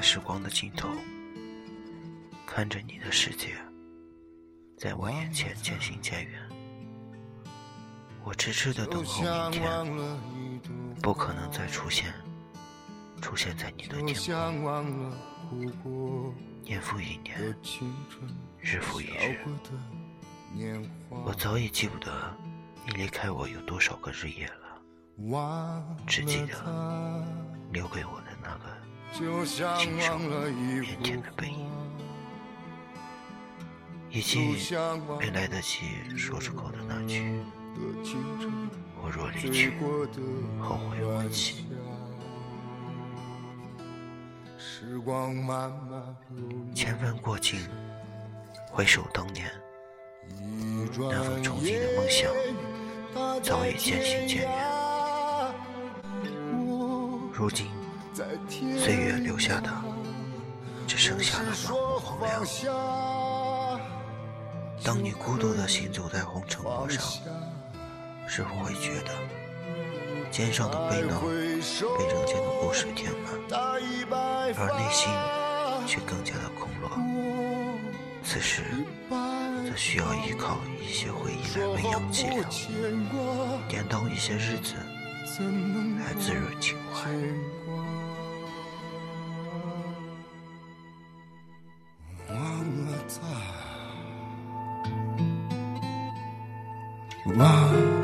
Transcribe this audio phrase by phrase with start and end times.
[0.00, 0.88] 在时光的尽头，
[2.46, 3.54] 看着你的世界
[4.78, 6.40] 在我眼前渐行渐远。
[8.24, 10.62] 我痴痴的等候明天，
[11.02, 12.14] 不可能再出现，
[13.20, 16.34] 出现在你的天空。
[16.64, 17.54] 年复一年，
[18.58, 22.34] 日复一日，我早已记不得
[22.86, 24.82] 你离开我有多少个日夜了，
[26.06, 27.22] 只记得
[27.70, 28.80] 留给我的那个
[29.12, 31.70] 清瘦腼腆的背影，
[34.10, 34.56] 以及
[35.18, 37.42] 没来得及说出口的那句
[39.02, 39.72] “我若离去，
[40.60, 41.66] 后会无期”。
[46.74, 47.60] 千帆过尽，
[48.70, 49.50] 回首当年，
[50.98, 52.32] 那份憧憬的梦想
[53.42, 54.50] 早已渐行渐远。
[57.32, 57.66] 如今，
[58.78, 59.70] 岁月留下的
[60.86, 63.80] 只剩下了满目荒凉。
[64.82, 67.02] 当你孤独地行走在红尘路上，
[68.26, 69.12] 是否会觉得
[70.30, 73.30] 肩上的背囊被人间的故事填满？
[74.56, 75.12] 而内心
[75.86, 76.90] 却更加的空落，
[78.24, 78.64] 此时
[79.08, 82.42] 则需要依靠一些回忆来喂养脊梁，
[83.68, 84.74] 点到一些日子
[85.96, 87.08] 来自如情怀。
[97.36, 97.99] 忘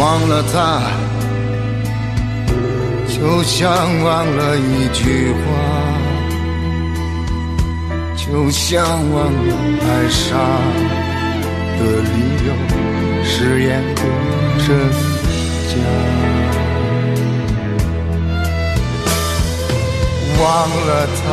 [0.00, 0.80] 忘了他，
[3.06, 3.70] 就像
[4.02, 5.38] 忘了一句话，
[8.16, 10.26] 就像忘了爱上
[11.76, 12.16] 的理
[12.46, 12.48] 由，
[13.22, 14.02] 誓言的
[14.66, 14.68] 真
[15.68, 15.72] 假。
[20.40, 20.42] 忘
[20.86, 21.28] 了他，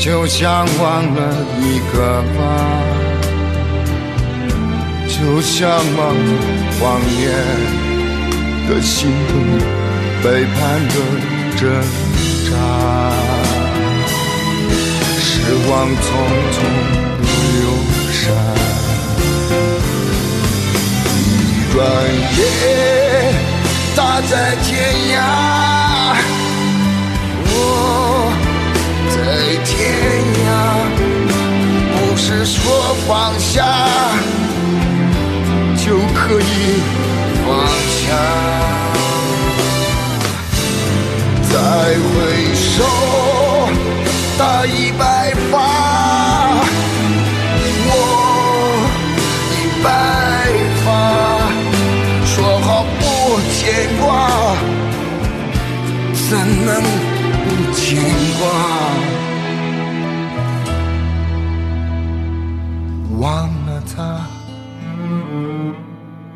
[0.00, 1.18] 就像忘了
[1.60, 2.97] 一个妈。
[5.08, 6.14] 就像茫茫
[6.78, 7.24] 谎言
[8.68, 9.32] 的心痛，
[10.22, 10.58] 背叛
[10.88, 10.94] 的
[11.56, 11.60] 挣
[12.44, 12.52] 扎，
[15.18, 15.30] 时
[15.66, 15.98] 光匆
[16.52, 16.56] 匆
[17.54, 17.60] 流
[18.12, 18.20] 逝，
[21.32, 21.32] 一
[21.72, 21.76] 转
[22.36, 22.40] 眼
[23.96, 23.98] 他
[24.28, 24.32] 在
[24.62, 24.68] 天
[25.16, 25.16] 涯，
[27.50, 27.56] 我
[29.10, 29.16] 在
[29.64, 29.74] 天
[30.44, 30.46] 涯，
[31.96, 32.54] 不是说
[33.08, 33.08] 放
[33.40, 33.56] 下。
[36.30, 36.42] 可以
[37.46, 37.48] 放
[37.88, 38.06] 下，
[41.50, 41.54] 再
[42.04, 42.10] 回
[42.54, 42.84] 首，
[44.36, 45.54] 他已白发，
[47.86, 47.90] 我
[49.54, 49.88] 已白
[50.84, 50.86] 发，
[52.26, 53.00] 说好不
[53.54, 53.56] 牵
[53.98, 54.06] 挂，
[56.28, 56.30] 怎
[56.66, 56.70] 能
[57.42, 57.80] 不牵
[58.38, 58.42] 挂？
[63.18, 63.26] 忘
[63.64, 63.96] 了他。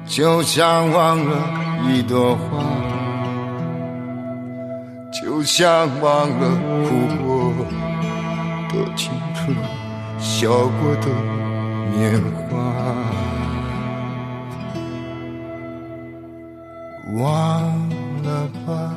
[0.07, 1.37] 就像忘了
[1.89, 2.63] 一朵花，
[5.11, 6.51] 就像忘了
[6.85, 6.91] 哭
[7.25, 7.53] 过
[8.69, 9.57] 的青春，
[10.19, 11.09] 笑过的
[11.97, 12.21] 年
[12.51, 12.59] 华，
[17.19, 17.23] 忘
[18.23, 18.95] 了吧。